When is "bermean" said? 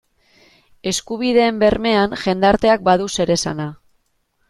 1.65-2.17